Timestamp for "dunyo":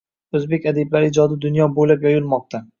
1.45-1.71